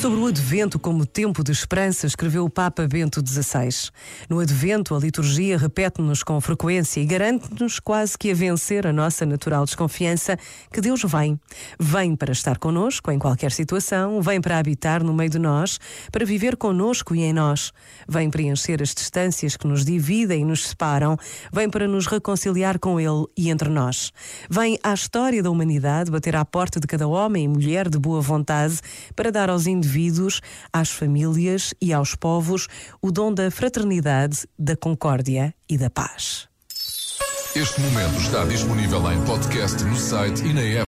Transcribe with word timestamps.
Sobre 0.00 0.20
o 0.20 0.26
Advento 0.26 0.78
como 0.78 1.04
tempo 1.04 1.42
de 1.42 1.50
esperança, 1.50 2.06
escreveu 2.06 2.44
o 2.44 2.50
Papa 2.50 2.86
Bento 2.86 3.20
XVI. 3.20 3.90
No 4.30 4.38
Advento, 4.38 4.94
a 4.94 4.98
liturgia 4.98 5.58
repete-nos 5.58 6.22
com 6.22 6.40
frequência 6.40 7.00
e 7.00 7.04
garante-nos 7.04 7.80
quase 7.80 8.16
que 8.16 8.30
a 8.30 8.34
vencer 8.34 8.86
a 8.86 8.92
nossa 8.92 9.26
natural 9.26 9.64
desconfiança 9.64 10.38
que 10.72 10.80
Deus 10.80 11.02
vem. 11.02 11.38
Vem 11.80 12.14
para 12.14 12.30
estar 12.30 12.58
conosco 12.58 13.10
em 13.10 13.18
qualquer 13.18 13.50
situação, 13.50 14.22
vem 14.22 14.40
para 14.40 14.58
habitar 14.58 15.02
no 15.02 15.12
meio 15.12 15.30
de 15.30 15.38
nós, 15.40 15.80
para 16.12 16.24
viver 16.24 16.56
conosco 16.56 17.12
e 17.12 17.22
em 17.22 17.32
nós. 17.32 17.72
Vem 18.08 18.30
preencher 18.30 18.80
as 18.80 18.94
distâncias 18.94 19.56
que 19.56 19.66
nos 19.66 19.84
dividem 19.84 20.42
e 20.42 20.44
nos 20.44 20.68
separam, 20.68 21.16
vem 21.52 21.68
para 21.68 21.88
nos 21.88 22.06
reconciliar 22.06 22.78
com 22.78 23.00
Ele 23.00 23.26
e 23.36 23.50
entre 23.50 23.68
nós. 23.68 24.12
Vem 24.48 24.78
à 24.80 24.94
história 24.94 25.42
da 25.42 25.50
humanidade 25.50 26.08
bater 26.08 26.36
à 26.36 26.44
porta 26.44 26.78
de 26.78 26.86
cada 26.86 27.08
homem 27.08 27.46
e 27.46 27.48
mulher 27.48 27.88
de 27.88 27.98
boa 27.98 28.20
vontade 28.20 28.78
para 29.16 29.32
dar 29.32 29.50
aos 29.50 29.66
indivíduos 29.66 29.87
indivíduos, 29.88 30.40
às 30.72 30.90
famílias 30.90 31.72
e 31.80 31.92
aos 31.92 32.14
povos 32.14 32.68
o 33.00 33.10
dom 33.10 33.32
da 33.32 33.50
fraternidade, 33.50 34.46
da 34.58 34.76
concórdia 34.76 35.54
e 35.68 35.78
da 35.78 35.88
paz. 35.88 36.46
Este 37.56 37.80
momento 37.80 38.20
está 38.20 38.44
disponível 38.44 39.10
em 39.10 39.24
podcast 39.24 39.82
no 39.82 39.96
site 39.96 40.44
e 40.44 40.52
na 40.52 40.60
app. 40.60 40.76